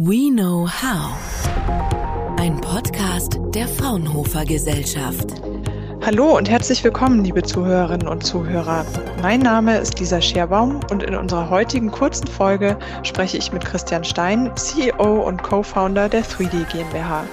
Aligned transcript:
We 0.00 0.30
Know 0.30 0.68
How. 0.68 1.18
Ein 2.38 2.60
Podcast 2.60 3.40
der 3.52 3.66
Fraunhofer 3.66 4.44
Gesellschaft. 4.44 5.42
Hallo 6.04 6.36
und 6.36 6.48
herzlich 6.48 6.82
willkommen, 6.84 7.24
liebe 7.24 7.42
Zuhörerinnen 7.42 8.08
und 8.08 8.24
Zuhörer. 8.24 8.86
Mein 9.20 9.40
Name 9.40 9.78
ist 9.78 9.98
Lisa 9.98 10.20
Scherbaum 10.20 10.80
und 10.90 11.02
in 11.02 11.14
unserer 11.14 11.50
heutigen 11.50 11.90
kurzen 11.90 12.26
Folge 12.28 12.78
spreche 13.02 13.36
ich 13.36 13.52
mit 13.52 13.64
Christian 13.64 14.04
Stein, 14.04 14.50
CEO 14.56 15.26
und 15.26 15.42
Co-Founder 15.42 16.08
der 16.08 16.24
3D 16.24 16.64
GmbH. 16.72 17.24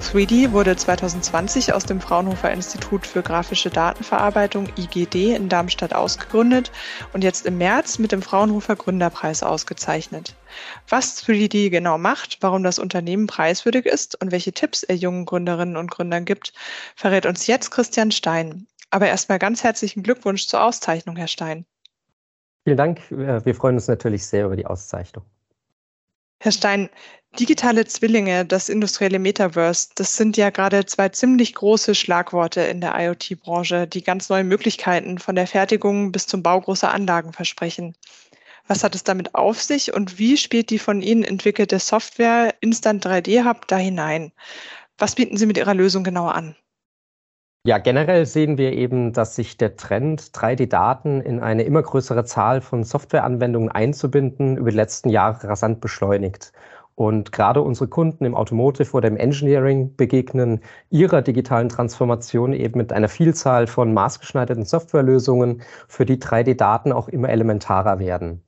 3D 0.00 0.52
wurde 0.52 0.74
2020 0.76 1.72
aus 1.72 1.84
dem 1.84 2.00
Fraunhofer 2.00 2.50
Institut 2.50 3.06
für 3.06 3.22
grafische 3.22 3.70
Datenverarbeitung 3.70 4.68
IGD 4.76 5.34
in 5.34 5.48
Darmstadt 5.48 5.94
ausgegründet 5.94 6.72
und 7.12 7.22
jetzt 7.22 7.46
im 7.46 7.58
März 7.58 7.98
mit 7.98 8.10
dem 8.10 8.22
Fraunhofer 8.22 8.76
Gründerpreis 8.76 9.42
ausgezeichnet. 9.42 10.34
Was 10.88 11.22
3D 11.22 11.70
genau 11.70 11.98
macht, 11.98 12.38
warum 12.40 12.62
das 12.62 12.78
Unternehmen 12.78 13.26
preiswürdig 13.26 13.86
ist 13.86 14.20
und 14.20 14.32
welche 14.32 14.52
Tipps 14.52 14.82
er 14.82 14.96
jungen 14.96 15.26
Gründerinnen 15.26 15.76
und 15.76 15.90
Gründern 15.90 16.24
gibt, 16.24 16.54
verrät 16.96 17.26
uns 17.26 17.46
jetzt 17.46 17.70
Christian 17.70 17.99
Stein. 18.10 18.66
Aber 18.90 19.06
erstmal 19.06 19.38
ganz 19.38 19.62
herzlichen 19.62 20.02
Glückwunsch 20.02 20.46
zur 20.46 20.64
Auszeichnung, 20.64 21.16
Herr 21.16 21.28
Stein. 21.28 21.66
Vielen 22.64 22.76
Dank. 22.76 23.00
Wir 23.10 23.54
freuen 23.54 23.76
uns 23.76 23.88
natürlich 23.88 24.26
sehr 24.26 24.46
über 24.46 24.56
die 24.56 24.66
Auszeichnung. 24.66 25.24
Herr 26.42 26.52
Stein, 26.52 26.88
digitale 27.38 27.84
Zwillinge, 27.84 28.46
das 28.46 28.70
industrielle 28.70 29.18
Metaverse, 29.18 29.90
das 29.94 30.16
sind 30.16 30.36
ja 30.38 30.48
gerade 30.50 30.86
zwei 30.86 31.10
ziemlich 31.10 31.54
große 31.54 31.94
Schlagworte 31.94 32.62
in 32.62 32.80
der 32.80 32.94
IoT-Branche, 32.98 33.86
die 33.86 34.02
ganz 34.02 34.30
neue 34.30 34.44
Möglichkeiten 34.44 35.18
von 35.18 35.34
der 35.34 35.46
Fertigung 35.46 36.12
bis 36.12 36.26
zum 36.26 36.42
Bau 36.42 36.60
großer 36.60 36.92
Anlagen 36.92 37.32
versprechen. 37.32 37.94
Was 38.66 38.84
hat 38.84 38.94
es 38.94 39.04
damit 39.04 39.34
auf 39.34 39.60
sich 39.60 39.92
und 39.92 40.18
wie 40.18 40.36
spielt 40.36 40.70
die 40.70 40.78
von 40.78 41.02
Ihnen 41.02 41.24
entwickelte 41.24 41.78
Software 41.78 42.54
Instant 42.60 43.04
3D 43.04 43.44
Hub 43.44 43.68
da 43.68 43.76
hinein? 43.76 44.32
Was 44.96 45.14
bieten 45.14 45.36
Sie 45.36 45.46
mit 45.46 45.56
Ihrer 45.58 45.74
Lösung 45.74 46.04
genauer 46.04 46.34
an? 46.34 46.56
Ja, 47.66 47.76
generell 47.76 48.24
sehen 48.24 48.56
wir 48.56 48.72
eben, 48.72 49.12
dass 49.12 49.34
sich 49.36 49.58
der 49.58 49.76
Trend, 49.76 50.22
3D-Daten 50.32 51.20
in 51.20 51.40
eine 51.40 51.62
immer 51.64 51.82
größere 51.82 52.24
Zahl 52.24 52.62
von 52.62 52.84
Softwareanwendungen 52.84 53.70
einzubinden, 53.70 54.56
über 54.56 54.70
die 54.70 54.76
letzten 54.76 55.10
Jahre 55.10 55.46
rasant 55.46 55.80
beschleunigt. 55.82 56.52
Und 56.94 57.32
gerade 57.32 57.60
unsere 57.60 57.88
Kunden 57.88 58.24
im 58.24 58.34
Automotive 58.34 58.92
oder 58.96 59.08
im 59.08 59.16
Engineering 59.18 59.94
begegnen 59.94 60.60
ihrer 60.88 61.20
digitalen 61.20 61.68
Transformation 61.68 62.54
eben 62.54 62.78
mit 62.78 62.92
einer 62.94 63.08
Vielzahl 63.08 63.66
von 63.66 63.92
maßgeschneiderten 63.92 64.64
Softwarelösungen, 64.64 65.60
für 65.86 66.06
die 66.06 66.16
3D-Daten 66.16 66.92
auch 66.92 67.08
immer 67.08 67.28
elementarer 67.28 67.98
werden. 67.98 68.42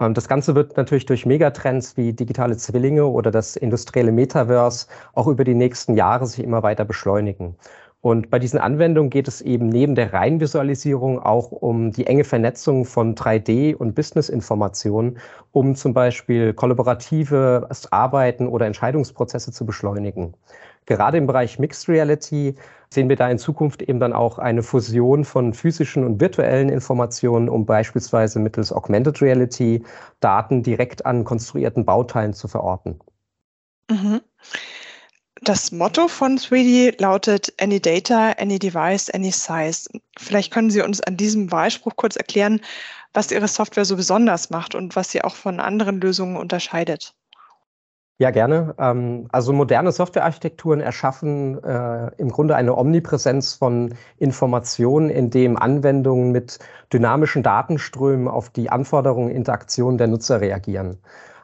Ähm, 0.00 0.14
das 0.14 0.28
Ganze 0.28 0.54
wird 0.54 0.76
natürlich 0.76 1.06
durch 1.06 1.26
Megatrends 1.26 1.96
wie 1.96 2.12
digitale 2.12 2.56
Zwillinge 2.56 3.06
oder 3.06 3.30
das 3.30 3.56
industrielle 3.56 4.12
Metaverse 4.12 4.86
auch 5.14 5.26
über 5.26 5.44
die 5.44 5.54
nächsten 5.54 5.96
Jahre 5.96 6.26
sich 6.26 6.44
immer 6.44 6.62
weiter 6.62 6.84
beschleunigen. 6.84 7.56
Und 8.02 8.30
bei 8.30 8.40
diesen 8.40 8.58
Anwendungen 8.58 9.10
geht 9.10 9.28
es 9.28 9.40
eben 9.40 9.68
neben 9.68 9.94
der 9.94 10.12
Reinvisualisierung 10.12 11.20
auch 11.20 11.52
um 11.52 11.92
die 11.92 12.08
enge 12.08 12.24
Vernetzung 12.24 12.84
von 12.84 13.14
3D- 13.14 13.76
und 13.76 13.94
Business-Informationen, 13.94 15.18
um 15.52 15.76
zum 15.76 15.94
Beispiel 15.94 16.52
kollaborative 16.52 17.68
Arbeiten 17.92 18.48
oder 18.48 18.66
Entscheidungsprozesse 18.66 19.52
zu 19.52 19.64
beschleunigen. 19.64 20.34
Gerade 20.86 21.16
im 21.16 21.28
Bereich 21.28 21.60
Mixed 21.60 21.88
Reality 21.88 22.56
sehen 22.90 23.08
wir 23.08 23.14
da 23.14 23.30
in 23.30 23.38
Zukunft 23.38 23.82
eben 23.82 24.00
dann 24.00 24.12
auch 24.12 24.38
eine 24.38 24.64
Fusion 24.64 25.24
von 25.24 25.54
physischen 25.54 26.02
und 26.02 26.20
virtuellen 26.20 26.70
Informationen, 26.70 27.48
um 27.48 27.66
beispielsweise 27.66 28.40
mittels 28.40 28.72
Augmented 28.72 29.22
Reality 29.22 29.84
Daten 30.18 30.64
direkt 30.64 31.06
an 31.06 31.22
konstruierten 31.22 31.84
Bauteilen 31.84 32.32
zu 32.32 32.48
verorten. 32.48 32.98
Mhm. 33.88 34.22
Das 35.44 35.72
Motto 35.72 36.06
von 36.06 36.38
3D 36.38 37.02
lautet 37.02 37.52
Any 37.60 37.80
Data, 37.80 38.30
Any 38.38 38.60
Device, 38.60 39.10
Any 39.10 39.32
Size. 39.32 39.90
Vielleicht 40.16 40.52
können 40.52 40.70
Sie 40.70 40.80
uns 40.82 41.00
an 41.00 41.16
diesem 41.16 41.50
Wahlspruch 41.50 41.96
kurz 41.96 42.14
erklären, 42.14 42.60
was 43.12 43.32
Ihre 43.32 43.48
Software 43.48 43.84
so 43.84 43.96
besonders 43.96 44.50
macht 44.50 44.76
und 44.76 44.94
was 44.94 45.10
sie 45.10 45.24
auch 45.24 45.34
von 45.34 45.58
anderen 45.58 46.00
Lösungen 46.00 46.36
unterscheidet. 46.36 47.16
Ja, 48.18 48.30
gerne. 48.30 48.76
Ähm, 48.78 49.26
also 49.32 49.52
moderne 49.52 49.90
Softwarearchitekturen 49.90 50.80
erschaffen 50.80 51.60
äh, 51.64 52.12
im 52.18 52.28
Grunde 52.28 52.54
eine 52.54 52.78
Omnipräsenz 52.78 53.54
von 53.54 53.96
Informationen, 54.18 55.10
in 55.10 55.30
dem 55.30 55.56
Anwendungen 55.56 56.30
mit 56.30 56.60
dynamischen 56.92 57.42
Datenströmen 57.42 58.28
auf 58.28 58.48
die 58.50 58.70
Anforderungen, 58.70 59.30
Interaktionen 59.30 59.98
der 59.98 60.06
Nutzer 60.06 60.40
reagieren. 60.40 60.98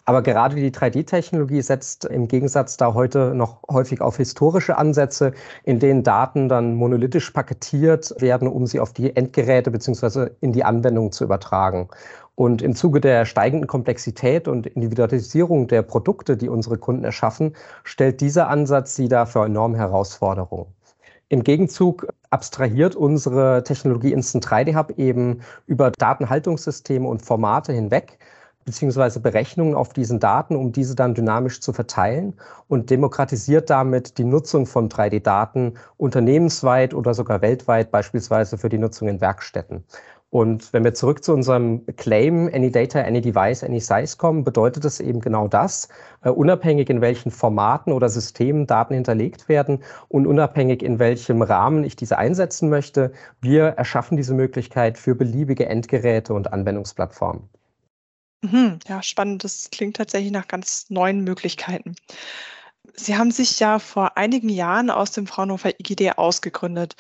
Aber 0.09 0.23
gerade 0.23 0.57
die 0.57 0.71
3D-Technologie 0.71 1.61
setzt 1.61 2.07
im 2.07 2.29
Gegensatz 2.29 2.79
da 2.79 2.95
heute 2.95 3.35
noch 3.35 3.59
häufig 3.71 4.01
auf 4.01 4.17
historische 4.17 4.79
Ansätze, 4.79 5.35
in 5.65 5.81
denen 5.81 6.03
Daten 6.03 6.49
dann 6.49 6.77
monolithisch 6.77 7.31
paketiert 7.31 8.15
werden, 8.19 8.49
um 8.49 8.67
sie 8.67 8.81
auf 8.81 8.95
die 8.95 9.15
Endgeräte 9.15 9.71
beziehungsweise 9.71 10.35
in 10.41 10.55
die 10.55 10.65
Anwendung 10.65 11.13
zu 11.13 11.25
übertragen. 11.25 11.91
Und 12.37 12.63
im 12.63 12.75
Zuge 12.75 13.03
der 13.03 13.27
steigenden 13.27 13.67
Komplexität 13.67 14.49
und 14.49 14.67
Individualisierung 14.67 15.69
der 15.69 15.83
Produkte, 15.83 16.39
die 16.39 16.49
unsere 16.49 16.79
Kunden 16.79 17.05
erschaffen, 17.05 17.55
stellt 17.85 18.23
dieser 18.23 18.49
Ansatz 18.49 18.97
sie 18.97 19.09
da 19.09 19.27
für 19.27 19.45
enorme 19.45 19.77
Herausforderungen. 19.77 20.73
Im 21.29 21.45
Gegenzug 21.45 22.09
abstrahiert 22.31 22.97
unsere 22.97 23.63
Technologie 23.63 24.15
Instant 24.15 24.47
3D 24.47 24.75
Hub 24.75 24.95
eben 24.97 25.43
über 25.67 25.91
Datenhaltungssysteme 25.91 27.07
und 27.07 27.21
Formate 27.21 27.75
hinweg 27.75 28.19
beziehungsweise 28.69 29.21
Berechnungen 29.21 29.75
auf 29.75 29.95
diesen 29.95 30.21
Daten, 30.21 30.55
um 30.55 30.73
diese 30.73 30.95
dann 30.95 31.15
dynamisch 31.15 31.63
zu 31.63 31.73
verteilen 31.73 32.35
und 32.69 32.91
demokratisiert 32.91 33.71
damit 33.71 34.19
die 34.19 34.25
Nutzung 34.25 34.67
von 34.67 34.91
3D-Daten 34.91 35.79
unternehmensweit 35.97 36.93
oder 36.93 37.15
sogar 37.15 37.41
weltweit, 37.41 37.91
beispielsweise 37.91 38.59
für 38.59 38.69
die 38.69 38.77
Nutzung 38.77 39.09
in 39.09 39.23
Werkstätten. 39.23 39.85
Und 40.31 40.75
wenn 40.75 40.85
wir 40.85 40.93
zurück 40.93 41.25
zu 41.25 41.33
unserem 41.33 41.87
Claim 41.97 42.51
Any 42.53 42.71
Data, 42.71 43.01
Any 43.01 43.23
Device, 43.23 43.65
Any 43.65 43.81
Size 43.81 44.19
kommen, 44.19 44.45
bedeutet 44.45 44.85
es 44.85 45.01
eben 45.01 45.21
genau 45.21 45.49
das, 45.49 45.89
uh, 46.27 46.31
unabhängig 46.31 46.91
in 46.91 47.01
welchen 47.01 47.31
Formaten 47.31 47.95
oder 47.95 48.11
Systemen 48.11 48.67
Daten 48.67 48.93
hinterlegt 48.93 49.49
werden 49.49 49.83
und 50.09 50.27
unabhängig 50.27 50.83
in 50.83 50.99
welchem 50.99 51.41
Rahmen 51.41 51.83
ich 51.85 51.97
diese 51.97 52.19
einsetzen 52.19 52.69
möchte, 52.69 53.13
wir 53.41 53.69
erschaffen 53.69 54.19
diese 54.19 54.35
Möglichkeit 54.35 54.99
für 54.99 55.15
beliebige 55.15 55.65
Endgeräte 55.65 56.35
und 56.35 56.53
Anwendungsplattformen. 56.53 57.49
Mhm, 58.43 58.79
ja, 58.89 59.03
spannend. 59.03 59.43
Das 59.45 59.71
klingt 59.71 59.97
tatsächlich 59.97 60.31
nach 60.33 60.47
ganz 60.49 60.87
neuen 60.91 61.23
Möglichkeiten. 61.25 61.95
Sie 62.95 63.17
haben 63.17 63.31
sich 63.31 63.61
ja 63.61 63.79
vor 63.79 64.17
einigen 64.17 64.49
Jahren 64.49 64.91
aus 64.91 65.13
dem 65.13 65.27
Fraunhofer 65.27 65.79
IGD 65.81 66.13
ausgegründet. 66.19 66.97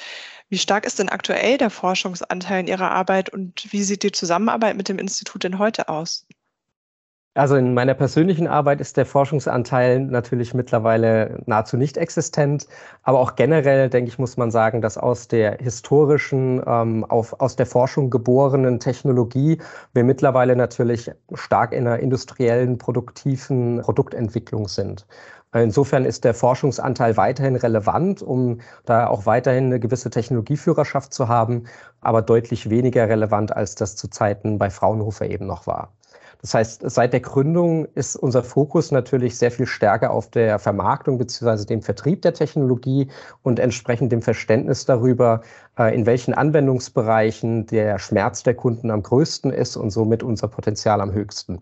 Wie 0.48 0.58
stark 0.58 0.86
ist 0.86 0.98
denn 0.98 1.08
aktuell 1.08 1.58
der 1.58 1.70
Forschungsanteil 1.70 2.60
in 2.60 2.68
Ihrer 2.68 2.90
Arbeit 2.92 3.30
und 3.30 3.72
wie 3.72 3.82
sieht 3.82 4.02
die 4.04 4.12
Zusammenarbeit 4.12 4.76
mit 4.76 4.88
dem 4.88 4.98
Institut 4.98 5.44
denn 5.44 5.58
heute 5.58 5.88
aus? 5.88 6.26
Also 7.38 7.54
in 7.54 7.72
meiner 7.72 7.94
persönlichen 7.94 8.48
Arbeit 8.48 8.80
ist 8.80 8.96
der 8.96 9.06
Forschungsanteil 9.06 10.00
natürlich 10.00 10.54
mittlerweile 10.54 11.40
nahezu 11.46 11.76
nicht 11.76 11.96
existent. 11.96 12.66
Aber 13.04 13.20
auch 13.20 13.36
generell, 13.36 13.88
denke 13.88 14.08
ich, 14.10 14.18
muss 14.18 14.36
man 14.36 14.50
sagen, 14.50 14.80
dass 14.80 14.98
aus 14.98 15.28
der 15.28 15.58
historischen, 15.58 16.60
ähm, 16.66 17.04
auf, 17.04 17.40
aus 17.40 17.54
der 17.54 17.66
Forschung 17.66 18.10
geborenen 18.10 18.80
Technologie 18.80 19.58
wir 19.94 20.02
mittlerweile 20.02 20.56
natürlich 20.56 21.12
stark 21.34 21.72
in 21.72 21.86
einer 21.86 22.00
industriellen, 22.00 22.76
produktiven 22.76 23.82
Produktentwicklung 23.82 24.66
sind. 24.66 25.06
Insofern 25.54 26.04
ist 26.04 26.24
der 26.24 26.34
Forschungsanteil 26.34 27.16
weiterhin 27.16 27.56
relevant, 27.56 28.22
um 28.22 28.60
da 28.84 29.06
auch 29.06 29.24
weiterhin 29.24 29.66
eine 29.66 29.80
gewisse 29.80 30.10
Technologieführerschaft 30.10 31.12
zu 31.12 31.28
haben, 31.28 31.64
aber 32.00 32.20
deutlich 32.22 32.68
weniger 32.68 33.08
relevant, 33.08 33.56
als 33.56 33.74
das 33.74 33.96
zu 33.96 34.08
Zeiten 34.08 34.58
bei 34.58 34.68
Fraunhofer 34.68 35.26
eben 35.26 35.46
noch 35.46 35.66
war. 35.66 35.92
Das 36.40 36.54
heißt, 36.54 36.82
seit 36.84 37.12
der 37.12 37.20
Gründung 37.20 37.86
ist 37.94 38.14
unser 38.14 38.44
Fokus 38.44 38.92
natürlich 38.92 39.36
sehr 39.38 39.50
viel 39.50 39.66
stärker 39.66 40.12
auf 40.12 40.30
der 40.30 40.58
Vermarktung 40.60 41.18
beziehungsweise 41.18 41.66
dem 41.66 41.82
Vertrieb 41.82 42.22
der 42.22 42.34
Technologie 42.34 43.08
und 43.42 43.58
entsprechend 43.58 44.12
dem 44.12 44.22
Verständnis 44.22 44.84
darüber, 44.84 45.40
äh, 45.78 45.92
in 45.94 46.06
welchen 46.06 46.34
Anwendungsbereichen 46.34 47.66
der 47.66 47.98
Schmerz 47.98 48.44
der 48.44 48.54
Kunden 48.54 48.90
am 48.90 49.02
größten 49.02 49.50
ist 49.50 49.76
und 49.76 49.90
somit 49.90 50.22
unser 50.22 50.46
Potenzial 50.46 51.00
am 51.00 51.12
höchsten. 51.12 51.58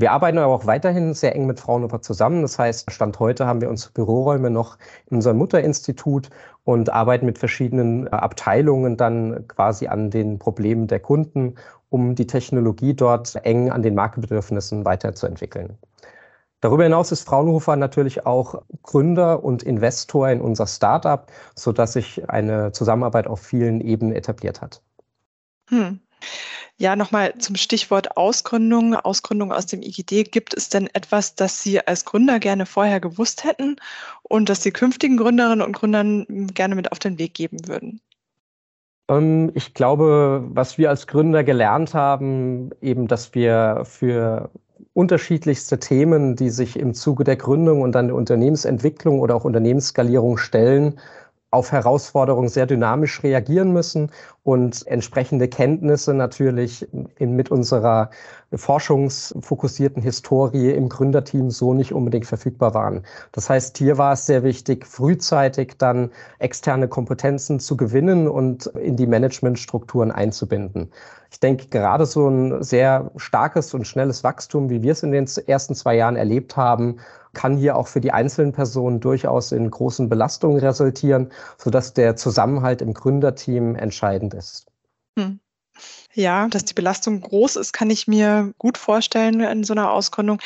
Wir 0.00 0.12
arbeiten 0.12 0.38
aber 0.38 0.54
auch 0.54 0.64
weiterhin 0.64 1.12
sehr 1.12 1.34
eng 1.36 1.46
mit 1.46 1.60
Fraunhofer 1.60 2.00
zusammen. 2.00 2.40
Das 2.40 2.58
heißt, 2.58 2.90
Stand 2.90 3.18
heute 3.18 3.46
haben 3.46 3.60
wir 3.60 3.68
unsere 3.68 3.92
Büroräume 3.92 4.48
noch 4.48 4.78
in 5.10 5.16
unserem 5.16 5.36
Mutterinstitut 5.36 6.30
und 6.64 6.90
arbeiten 6.90 7.26
mit 7.26 7.38
verschiedenen 7.38 8.06
äh, 8.06 8.10
Abteilungen 8.10 8.96
dann 8.96 9.46
quasi 9.46 9.88
an 9.88 10.10
den 10.10 10.38
Problemen 10.38 10.86
der 10.86 11.00
Kunden, 11.00 11.56
um 11.90 12.14
die 12.14 12.26
Technologie 12.26 12.94
dort 12.94 13.36
eng 13.44 13.70
an 13.70 13.82
den 13.82 13.94
Marktbedürfnissen 13.94 14.86
weiterzuentwickeln. 14.86 15.76
Darüber 16.62 16.84
hinaus 16.84 17.12
ist 17.12 17.26
Fraunhofer 17.26 17.76
natürlich 17.76 18.24
auch 18.24 18.62
Gründer 18.82 19.44
und 19.44 19.62
Investor 19.62 20.30
in 20.30 20.40
unser 20.40 20.66
Startup, 20.66 21.26
sodass 21.54 21.92
sich 21.92 22.26
eine 22.30 22.72
Zusammenarbeit 22.72 23.26
auf 23.26 23.40
vielen 23.40 23.82
Ebenen 23.82 24.14
etabliert 24.14 24.62
hat. 24.62 24.80
Hm. 25.68 26.00
Ja, 26.80 26.96
nochmal 26.96 27.34
zum 27.36 27.56
Stichwort 27.56 28.16
Ausgründung, 28.16 28.94
Ausgründung 28.94 29.52
aus 29.52 29.66
dem 29.66 29.82
IGD. 29.82 30.24
Gibt 30.24 30.54
es 30.54 30.70
denn 30.70 30.88
etwas, 30.94 31.34
das 31.34 31.62
Sie 31.62 31.86
als 31.86 32.06
Gründer 32.06 32.38
gerne 32.38 32.64
vorher 32.64 33.00
gewusst 33.00 33.44
hätten 33.44 33.76
und 34.22 34.48
das 34.48 34.62
Sie 34.62 34.70
künftigen 34.70 35.18
Gründerinnen 35.18 35.60
und 35.60 35.74
Gründern 35.74 36.24
gerne 36.54 36.74
mit 36.76 36.90
auf 36.90 36.98
den 36.98 37.18
Weg 37.18 37.34
geben 37.34 37.68
würden? 37.68 38.00
Ähm, 39.10 39.52
ich 39.54 39.74
glaube, 39.74 40.42
was 40.48 40.78
wir 40.78 40.88
als 40.88 41.06
Gründer 41.06 41.44
gelernt 41.44 41.92
haben, 41.92 42.70
eben, 42.80 43.08
dass 43.08 43.34
wir 43.34 43.82
für 43.84 44.48
unterschiedlichste 44.94 45.80
Themen, 45.80 46.34
die 46.34 46.48
sich 46.48 46.78
im 46.78 46.94
Zuge 46.94 47.24
der 47.24 47.36
Gründung 47.36 47.82
und 47.82 47.92
dann 47.92 48.06
der 48.06 48.16
Unternehmensentwicklung 48.16 49.20
oder 49.20 49.34
auch 49.34 49.44
Unternehmensskalierung 49.44 50.38
stellen, 50.38 50.98
auf 51.50 51.72
Herausforderungen 51.72 52.48
sehr 52.48 52.66
dynamisch 52.66 53.22
reagieren 53.22 53.72
müssen 53.72 54.12
und 54.44 54.86
entsprechende 54.86 55.48
Kenntnisse 55.48 56.14
natürlich 56.14 56.86
in, 57.16 57.34
mit 57.34 57.50
unserer 57.50 58.10
forschungsfokussierten 58.52 60.02
Historie 60.02 60.70
im 60.70 60.88
Gründerteam 60.88 61.50
so 61.50 61.74
nicht 61.74 61.92
unbedingt 61.92 62.26
verfügbar 62.26 62.74
waren. 62.74 63.04
Das 63.32 63.50
heißt, 63.50 63.78
hier 63.78 63.98
war 63.98 64.12
es 64.12 64.26
sehr 64.26 64.44
wichtig, 64.44 64.86
frühzeitig 64.86 65.74
dann 65.78 66.10
externe 66.38 66.88
Kompetenzen 66.88 67.58
zu 67.58 67.76
gewinnen 67.76 68.28
und 68.28 68.66
in 68.66 68.96
die 68.96 69.06
Managementstrukturen 69.06 70.12
einzubinden. 70.12 70.90
Ich 71.32 71.38
denke, 71.38 71.66
gerade 71.66 72.06
so 72.06 72.28
ein 72.28 72.62
sehr 72.62 73.10
starkes 73.16 73.72
und 73.74 73.86
schnelles 73.86 74.24
Wachstum, 74.24 74.68
wie 74.68 74.82
wir 74.82 74.92
es 74.92 75.02
in 75.02 75.12
den 75.12 75.28
ersten 75.46 75.74
zwei 75.74 75.96
Jahren 75.96 76.16
erlebt 76.16 76.56
haben, 76.56 76.98
kann 77.32 77.56
hier 77.56 77.76
auch 77.76 77.88
für 77.88 78.00
die 78.00 78.12
einzelnen 78.12 78.52
Personen 78.52 79.00
durchaus 79.00 79.52
in 79.52 79.70
großen 79.70 80.08
Belastungen 80.08 80.58
resultieren, 80.58 81.30
sodass 81.58 81.94
der 81.94 82.16
Zusammenhalt 82.16 82.82
im 82.82 82.94
Gründerteam 82.94 83.76
entscheidend 83.76 84.34
ist. 84.34 84.66
Hm. 85.18 85.40
Ja, 86.12 86.48
dass 86.48 86.64
die 86.64 86.74
Belastung 86.74 87.20
groß 87.20 87.56
ist, 87.56 87.72
kann 87.72 87.90
ich 87.90 88.08
mir 88.08 88.52
gut 88.58 88.76
vorstellen 88.76 89.40
in 89.40 89.64
so 89.64 89.72
einer 89.72 89.92
Ausgründung. 89.92 90.40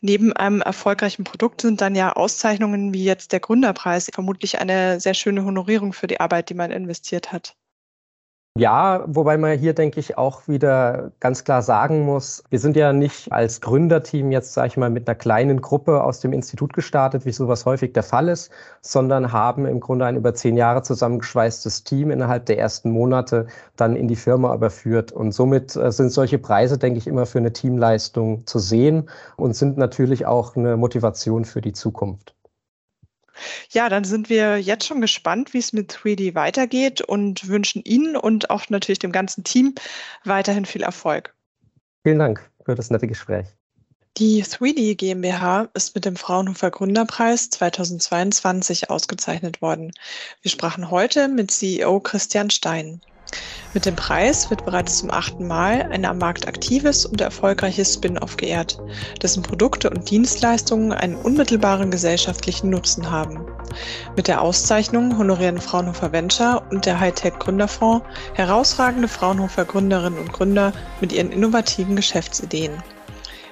Neben 0.00 0.32
einem 0.32 0.62
erfolgreichen 0.62 1.22
Produkt 1.22 1.60
sind 1.60 1.80
dann 1.80 1.94
ja 1.94 2.14
Auszeichnungen 2.14 2.92
wie 2.92 3.04
jetzt 3.04 3.32
der 3.32 3.40
Gründerpreis 3.40 4.10
vermutlich 4.12 4.58
eine 4.58 4.98
sehr 4.98 5.14
schöne 5.14 5.44
Honorierung 5.44 5.92
für 5.92 6.08
die 6.08 6.18
Arbeit, 6.18 6.48
die 6.48 6.54
man 6.54 6.72
investiert 6.72 7.30
hat. 7.30 7.54
Ja, 8.58 9.04
wobei 9.06 9.38
man 9.38 9.58
hier, 9.58 9.72
denke 9.72 9.98
ich, 9.98 10.18
auch 10.18 10.46
wieder 10.46 11.10
ganz 11.20 11.42
klar 11.42 11.62
sagen 11.62 12.02
muss, 12.04 12.44
wir 12.50 12.58
sind 12.58 12.76
ja 12.76 12.92
nicht 12.92 13.32
als 13.32 13.62
Gründerteam 13.62 14.30
jetzt, 14.30 14.52
sage 14.52 14.68
ich 14.68 14.76
mal, 14.76 14.90
mit 14.90 15.08
einer 15.08 15.14
kleinen 15.14 15.62
Gruppe 15.62 16.04
aus 16.04 16.20
dem 16.20 16.34
Institut 16.34 16.74
gestartet, 16.74 17.24
wie 17.24 17.32
sowas 17.32 17.64
häufig 17.64 17.94
der 17.94 18.02
Fall 18.02 18.28
ist, 18.28 18.50
sondern 18.82 19.32
haben 19.32 19.64
im 19.64 19.80
Grunde 19.80 20.04
ein 20.04 20.16
über 20.16 20.34
zehn 20.34 20.58
Jahre 20.58 20.82
zusammengeschweißtes 20.82 21.84
Team 21.84 22.10
innerhalb 22.10 22.44
der 22.44 22.58
ersten 22.58 22.90
Monate 22.90 23.46
dann 23.76 23.96
in 23.96 24.06
die 24.06 24.16
Firma 24.16 24.54
überführt. 24.54 25.12
Und 25.12 25.32
somit 25.32 25.74
äh, 25.74 25.90
sind 25.90 26.10
solche 26.10 26.38
Preise, 26.38 26.76
denke 26.76 26.98
ich, 26.98 27.06
immer 27.06 27.24
für 27.24 27.38
eine 27.38 27.54
Teamleistung 27.54 28.46
zu 28.46 28.58
sehen 28.58 29.08
und 29.36 29.56
sind 29.56 29.78
natürlich 29.78 30.26
auch 30.26 30.56
eine 30.56 30.76
Motivation 30.76 31.46
für 31.46 31.62
die 31.62 31.72
Zukunft. 31.72 32.34
Ja, 33.70 33.88
dann 33.88 34.04
sind 34.04 34.28
wir 34.28 34.58
jetzt 34.58 34.86
schon 34.86 35.00
gespannt, 35.00 35.52
wie 35.54 35.58
es 35.58 35.72
mit 35.72 35.92
3D 35.92 36.34
weitergeht 36.34 37.00
und 37.00 37.48
wünschen 37.48 37.82
Ihnen 37.84 38.16
und 38.16 38.50
auch 38.50 38.68
natürlich 38.68 38.98
dem 38.98 39.12
ganzen 39.12 39.44
Team 39.44 39.74
weiterhin 40.24 40.64
viel 40.64 40.82
Erfolg. 40.82 41.34
Vielen 42.04 42.18
Dank 42.18 42.50
für 42.64 42.74
das 42.74 42.90
nette 42.90 43.06
Gespräch. 43.06 43.46
Die 44.18 44.44
3D 44.44 44.94
GmbH 44.96 45.70
ist 45.72 45.94
mit 45.94 46.04
dem 46.04 46.16
Fraunhofer 46.16 46.70
Gründerpreis 46.70 47.48
2022 47.48 48.90
ausgezeichnet 48.90 49.62
worden. 49.62 49.92
Wir 50.42 50.50
sprachen 50.50 50.90
heute 50.90 51.28
mit 51.28 51.50
CEO 51.50 51.98
Christian 52.00 52.50
Stein. 52.50 53.00
Mit 53.74 53.86
dem 53.86 53.96
Preis 53.96 54.50
wird 54.50 54.66
bereits 54.66 54.98
zum 54.98 55.10
achten 55.10 55.46
Mal 55.46 55.88
ein 55.90 56.04
am 56.04 56.18
Markt 56.18 56.46
aktives 56.46 57.06
und 57.06 57.20
erfolgreiches 57.20 57.94
Spin-off 57.94 58.36
geehrt, 58.36 58.78
dessen 59.22 59.42
Produkte 59.42 59.88
und 59.88 60.10
Dienstleistungen 60.10 60.92
einen 60.92 61.16
unmittelbaren 61.16 61.90
gesellschaftlichen 61.90 62.68
Nutzen 62.68 63.10
haben. 63.10 63.46
Mit 64.14 64.28
der 64.28 64.42
Auszeichnung 64.42 65.16
honorieren 65.16 65.58
Fraunhofer 65.58 66.12
Venture 66.12 66.62
und 66.70 66.84
der 66.84 67.00
Hightech 67.00 67.38
Gründerfonds 67.38 68.04
herausragende 68.34 69.08
Fraunhofer 69.08 69.64
Gründerinnen 69.64 70.18
und 70.18 70.32
Gründer 70.32 70.74
mit 71.00 71.12
ihren 71.12 71.32
innovativen 71.32 71.96
Geschäftsideen. 71.96 72.82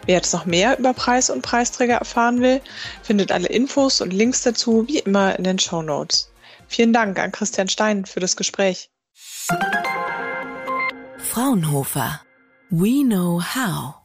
Wer 0.04 0.16
jetzt 0.16 0.34
noch 0.34 0.44
mehr 0.44 0.78
über 0.78 0.92
Preis 0.92 1.30
und 1.30 1.42
Preisträger 1.42 1.94
erfahren 1.94 2.40
will, 2.40 2.60
findet 3.02 3.32
alle 3.32 3.48
Infos 3.48 4.00
und 4.00 4.12
Links 4.12 4.42
dazu 4.42 4.86
wie 4.86 4.98
immer 4.98 5.38
in 5.38 5.44
den 5.44 5.58
Show 5.58 5.82
Notes. 5.82 6.30
Vielen 6.68 6.92
Dank 6.92 7.18
an 7.18 7.32
Christian 7.32 7.68
Stein 7.68 8.04
für 8.04 8.20
das 8.20 8.36
Gespräch. 8.36 8.90
Fraunhofer. 11.18 12.20
We 12.70 13.04
know 13.04 13.38
how. 13.38 13.99